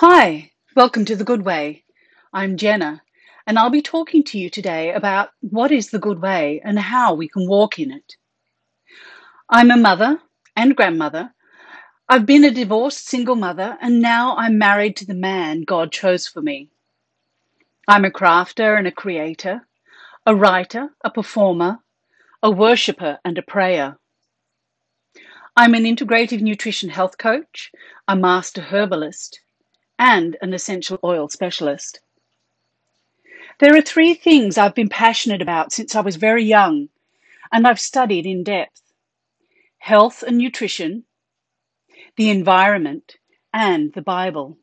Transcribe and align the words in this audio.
Hi, 0.00 0.52
welcome 0.76 1.04
to 1.06 1.16
The 1.16 1.24
Good 1.24 1.44
Way. 1.44 1.82
I'm 2.32 2.56
Jenna, 2.56 3.02
and 3.48 3.58
I'll 3.58 3.68
be 3.68 3.82
talking 3.82 4.22
to 4.26 4.38
you 4.38 4.48
today 4.48 4.92
about 4.92 5.30
what 5.40 5.72
is 5.72 5.90
the 5.90 5.98
good 5.98 6.22
way 6.22 6.60
and 6.64 6.78
how 6.78 7.14
we 7.14 7.26
can 7.26 7.48
walk 7.48 7.80
in 7.80 7.90
it. 7.90 8.14
I'm 9.50 9.72
a 9.72 9.76
mother 9.76 10.20
and 10.54 10.76
grandmother. 10.76 11.34
I've 12.08 12.26
been 12.26 12.44
a 12.44 12.52
divorced 12.52 13.08
single 13.08 13.34
mother, 13.34 13.76
and 13.80 14.00
now 14.00 14.36
I'm 14.36 14.56
married 14.56 14.94
to 14.98 15.04
the 15.04 15.14
man 15.14 15.62
God 15.62 15.90
chose 15.90 16.28
for 16.28 16.42
me. 16.42 16.70
I'm 17.88 18.04
a 18.04 18.10
crafter 18.12 18.78
and 18.78 18.86
a 18.86 18.92
creator, 18.92 19.66
a 20.24 20.32
writer, 20.32 20.90
a 21.02 21.10
performer, 21.10 21.80
a 22.40 22.52
worshipper, 22.52 23.18
and 23.24 23.36
a 23.36 23.42
prayer. 23.42 23.98
I'm 25.56 25.74
an 25.74 25.82
integrative 25.82 26.40
nutrition 26.40 26.88
health 26.88 27.18
coach, 27.18 27.72
a 28.06 28.14
master 28.14 28.60
herbalist, 28.60 29.40
and 29.98 30.36
an 30.40 30.54
essential 30.54 30.98
oil 31.04 31.28
specialist. 31.28 32.00
There 33.60 33.76
are 33.76 33.82
three 33.82 34.14
things 34.14 34.56
I've 34.58 34.74
been 34.74 34.88
passionate 34.88 35.42
about 35.42 35.72
since 35.72 35.94
I 35.96 36.00
was 36.00 36.16
very 36.16 36.44
young 36.44 36.88
and 37.52 37.66
I've 37.66 37.80
studied 37.80 38.26
in 38.26 38.44
depth 38.44 38.82
health 39.78 40.22
and 40.22 40.38
nutrition, 40.38 41.04
the 42.16 42.30
environment, 42.30 43.16
and 43.52 43.92
the 43.94 44.02
Bible. 44.02 44.58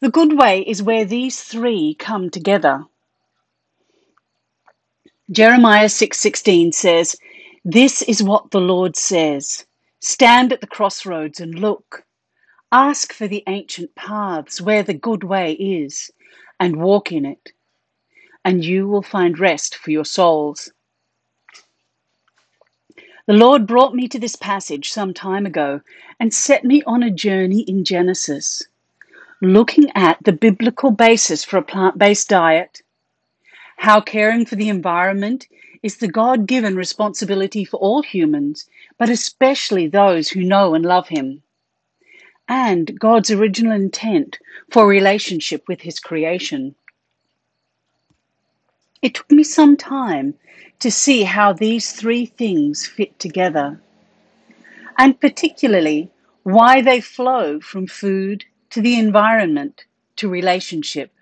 The 0.00 0.10
good 0.10 0.38
way 0.38 0.60
is 0.60 0.82
where 0.82 1.04
these 1.04 1.42
three 1.42 1.94
come 1.98 2.30
together. 2.30 2.84
Jeremiah 5.30 5.88
6:16 5.88 6.72
says, 6.72 7.16
"This 7.64 8.02
is 8.02 8.22
what 8.22 8.50
the 8.50 8.60
Lord 8.60 8.96
says: 8.96 9.66
Stand 10.00 10.52
at 10.52 10.60
the 10.60 10.66
crossroads 10.66 11.40
and 11.40 11.58
look. 11.58 12.04
Ask 12.72 13.12
for 13.12 13.26
the 13.26 13.42
ancient 13.48 13.96
paths 13.96 14.60
where 14.60 14.84
the 14.84 14.94
good 14.94 15.24
way 15.24 15.54
is, 15.54 16.12
and 16.60 16.76
walk 16.76 17.10
in 17.10 17.26
it, 17.26 17.50
and 18.44 18.64
you 18.64 18.86
will 18.86 19.02
find 19.02 19.40
rest 19.40 19.74
for 19.74 19.90
your 19.90 20.04
souls. 20.04 20.70
The 23.26 23.32
Lord 23.32 23.66
brought 23.66 23.96
me 23.96 24.06
to 24.06 24.20
this 24.20 24.36
passage 24.36 24.88
some 24.88 25.12
time 25.12 25.46
ago 25.46 25.80
and 26.20 26.32
set 26.32 26.62
me 26.62 26.80
on 26.84 27.02
a 27.02 27.10
journey 27.10 27.62
in 27.62 27.84
Genesis, 27.84 28.62
looking 29.42 29.90
at 29.96 30.22
the 30.22 30.32
biblical 30.32 30.92
basis 30.92 31.42
for 31.42 31.56
a 31.56 31.62
plant 31.62 31.98
based 31.98 32.28
diet, 32.28 32.82
how 33.78 34.00
caring 34.00 34.46
for 34.46 34.54
the 34.54 34.68
environment 34.68 35.48
is 35.82 35.96
the 35.96 36.06
God 36.06 36.46
given 36.46 36.76
responsibility 36.76 37.64
for 37.64 37.78
all 37.78 38.02
humans, 38.02 38.68
but 38.96 39.10
especially 39.10 39.88
those 39.88 40.28
who 40.28 40.44
know 40.44 40.74
and 40.74 40.84
love 40.84 41.08
Him 41.08 41.42
and 42.50 42.98
God's 42.98 43.30
original 43.30 43.72
intent 43.72 44.40
for 44.72 44.84
relationship 44.84 45.68
with 45.68 45.80
His 45.80 46.00
creation. 46.00 46.74
It 49.00 49.14
took 49.14 49.30
me 49.30 49.44
some 49.44 49.76
time 49.76 50.34
to 50.80 50.90
see 50.90 51.22
how 51.22 51.52
these 51.52 51.92
three 51.92 52.26
things 52.26 52.84
fit 52.84 53.16
together, 53.20 53.80
and 54.98 55.18
particularly 55.20 56.10
why 56.42 56.82
they 56.82 57.00
flow 57.00 57.60
from 57.60 57.86
food 57.86 58.44
to 58.70 58.82
the 58.82 58.98
environment 58.98 59.84
to 60.16 60.28
relationship. 60.28 61.12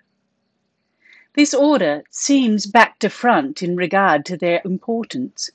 This 1.35 1.53
order 1.53 2.01
seems 2.09 2.65
back 2.65 2.97
to 2.99 3.09
front 3.09 3.61
in 3.61 3.75
regard 3.75 4.25
to 4.25 4.35
their 4.35 4.61
importance, 4.65 5.51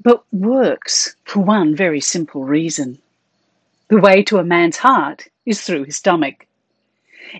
but 0.00 0.24
works 0.32 1.16
for 1.24 1.40
one 1.40 1.74
very 1.74 2.00
simple 2.00 2.44
reason. 2.44 3.00
The 3.88 4.00
way 4.00 4.22
to 4.24 4.38
a 4.38 4.44
man's 4.44 4.78
heart 4.78 5.28
is 5.44 5.60
through 5.60 5.84
his 5.84 5.96
stomach. 5.96 6.46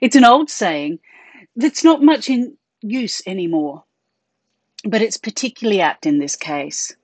It's 0.03 0.17
an 0.17 0.25
old 0.25 0.51
saying 0.51 0.99
that's 1.57 1.85
not 1.85 2.03
much 2.03 2.29
in 2.29 2.57
use 2.83 3.23
anymore, 3.27 3.85
but 4.85 5.01
it's 5.01 5.17
particularly 5.17 5.81
apt 5.81 6.05
in 6.05 6.19
this 6.19 6.37
case. 6.37 6.95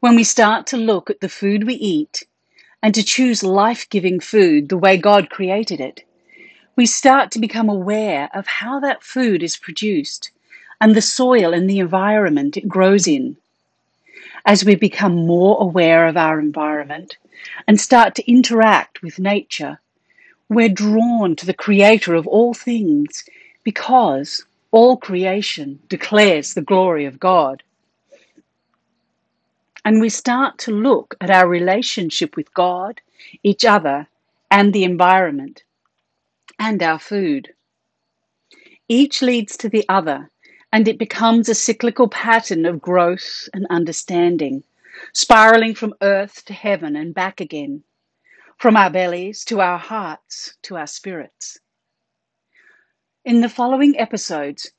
When 0.00 0.16
we 0.16 0.24
start 0.24 0.66
to 0.68 0.76
look 0.76 1.08
at 1.10 1.20
the 1.20 1.28
food 1.28 1.64
we 1.66 1.74
eat 1.74 2.24
and 2.82 2.94
to 2.94 3.02
choose 3.02 3.42
life 3.42 3.88
giving 3.90 4.20
food 4.20 4.68
the 4.68 4.78
way 4.78 4.96
God 4.96 5.30
created 5.30 5.80
it, 5.80 6.02
we 6.76 6.86
start 6.86 7.30
to 7.32 7.38
become 7.38 7.68
aware 7.68 8.28
of 8.34 8.46
how 8.46 8.80
that 8.80 9.04
food 9.04 9.42
is 9.42 9.56
produced 9.56 10.32
and 10.80 10.94
the 10.94 11.02
soil 11.02 11.54
and 11.54 11.70
the 11.70 11.78
environment 11.78 12.56
it 12.56 12.68
grows 12.68 13.06
in. 13.06 13.36
As 14.46 14.64
we 14.64 14.74
become 14.74 15.26
more 15.26 15.60
aware 15.60 16.06
of 16.06 16.16
our 16.16 16.38
environment, 16.38 17.16
and 17.66 17.80
start 17.80 18.14
to 18.14 18.30
interact 18.30 19.02
with 19.02 19.18
nature, 19.18 19.80
we're 20.48 20.68
drawn 20.68 21.34
to 21.36 21.46
the 21.46 21.54
creator 21.54 22.14
of 22.14 22.26
all 22.26 22.52
things 22.52 23.24
because 23.62 24.44
all 24.70 24.96
creation 24.96 25.80
declares 25.88 26.52
the 26.52 26.62
glory 26.62 27.06
of 27.06 27.18
God. 27.18 27.62
And 29.84 30.00
we 30.00 30.08
start 30.08 30.58
to 30.58 30.72
look 30.72 31.14
at 31.20 31.30
our 31.30 31.48
relationship 31.48 32.36
with 32.36 32.52
God, 32.54 33.00
each 33.42 33.64
other, 33.64 34.08
and 34.50 34.72
the 34.72 34.84
environment, 34.84 35.64
and 36.58 36.82
our 36.82 36.98
food. 36.98 37.54
Each 38.88 39.22
leads 39.22 39.56
to 39.58 39.68
the 39.68 39.84
other, 39.88 40.30
and 40.74 40.88
it 40.88 40.98
becomes 40.98 41.48
a 41.48 41.54
cyclical 41.54 42.08
pattern 42.08 42.66
of 42.66 42.82
growth 42.82 43.48
and 43.54 43.64
understanding 43.70 44.64
spiraling 45.12 45.72
from 45.72 45.94
earth 46.02 46.44
to 46.44 46.52
heaven 46.52 46.96
and 46.96 47.14
back 47.14 47.40
again, 47.40 47.84
from 48.58 48.76
our 48.76 48.90
bellies 48.90 49.44
to 49.44 49.60
our 49.60 49.78
hearts 49.78 50.54
to 50.62 50.76
our 50.76 50.88
spirits. 50.88 51.60
In 53.24 53.40
the 53.40 53.48
following 53.48 53.96
episodes, 54.00 54.72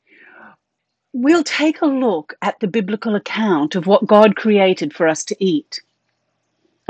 we'll 1.14 1.46
take 1.46 1.82
a 1.82 1.86
look 1.86 2.36
at 2.42 2.60
the 2.60 2.68
biblical 2.68 3.16
account 3.16 3.74
of 3.74 3.88
what 3.88 4.06
God 4.06 4.36
created 4.36 4.94
for 4.94 5.08
us 5.08 5.24
to 5.24 5.36
eat 5.40 5.80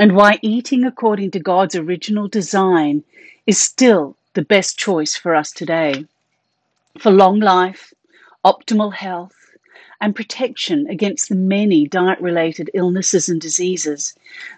and 0.00 0.16
why 0.16 0.40
eating 0.42 0.84
according 0.84 1.30
to 1.30 1.38
God's 1.38 1.76
original 1.76 2.26
design 2.26 3.04
is 3.46 3.60
still 3.60 4.16
the 4.34 4.42
best 4.42 4.76
choice 4.76 5.14
for 5.14 5.36
us 5.36 5.52
today. 5.52 6.06
For 6.98 7.12
long 7.12 7.38
life, 7.38 7.92
optimal 8.46 8.94
health, 8.94 9.34
and 10.00 10.14
protection 10.14 10.86
against 10.88 11.28
the 11.28 11.34
many 11.34 11.88
diet 11.88 12.20
related 12.20 12.70
illnesses 12.74 13.28
and 13.28 13.40
diseases 13.40 14.14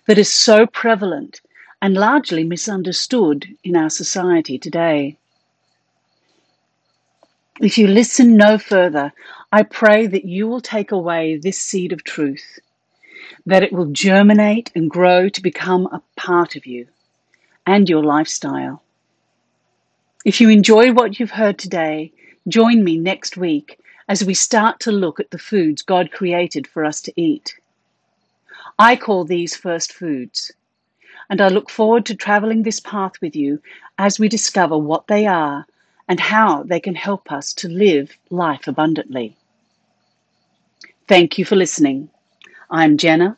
that 0.06 0.19
is 0.19 0.32
so 0.32 0.66
prevalent 0.66 1.41
and 1.81 1.94
largely 1.94 2.44
misunderstood 2.44 3.47
in 3.65 3.76
our 3.76 3.88
society 3.88 4.59
today. 4.59 5.16
If 7.60 7.78
you 7.78 7.87
listen 7.87 8.37
no 8.37 8.59
further, 8.59 9.12
I 9.50 9.62
pray 9.62 10.06
that 10.06 10.25
you 10.25 10.47
will 10.47 10.60
take 10.60 10.93
away 10.93 11.38
this 11.38 11.59
seed 11.59 11.93
of 11.93 12.05
truth, 12.05 12.59
that 13.47 13.62
it 13.62 13.72
will 13.72 13.87
germinate 13.87 14.70
and 14.75 14.91
grow 14.91 15.28
to 15.31 15.43
become 15.43 15.87
a 15.87 16.03
part 16.15 16.56
of 16.56 16.66
you 16.66 16.88
and 17.66 17.88
your 17.88 18.05
lifestyle. 18.05 18.82
If 20.25 20.41
you 20.41 20.50
enjoy 20.50 20.93
what 20.93 21.19
you've 21.19 21.31
heard 21.31 21.59
today, 21.59 22.12
join 22.47 22.84
me 22.84 22.97
next 22.97 23.37
week 23.37 23.81
as 24.09 24.25
we 24.25 24.34
start 24.34 24.81
to 24.81 24.93
look 24.93 25.21
at 25.21 25.31
the 25.31 25.38
foods 25.38 25.82
God 25.82 26.12
created 26.12 26.66
for 26.66 26.84
us 26.84 27.00
to 27.03 27.21
eat. 27.21 27.56
I 28.78 28.97
call 28.97 29.25
these 29.25 29.56
first 29.56 29.93
foods, 29.93 30.53
and 31.28 31.41
I 31.41 31.49
look 31.49 31.71
forward 31.71 32.06
to 32.06 32.15
traveling 32.15 32.62
this 32.62 32.81
path 32.81 33.12
with 33.21 33.34
you 33.34 33.60
as 33.99 34.19
we 34.19 34.28
discover 34.28 34.78
what 34.78 35.09
they 35.09 35.26
are 35.26 35.66
and 36.09 36.21
how 36.21 36.62
they 36.62 36.81
can 36.81 36.94
help 36.94 37.31
us 37.32 37.53
to 37.54 37.69
live 37.69 38.16
life 38.31 38.66
abundantly. 38.69 39.37
Thank 41.06 41.38
you 41.38 41.44
for 41.44 41.56
listening. 41.56 42.10
I'm 42.70 42.97
Jenna, 42.99 43.37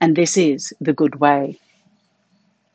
and 0.00 0.16
this 0.16 0.36
is 0.36 0.72
The 0.80 0.92
Good 0.92 1.20
Way. 1.20 1.58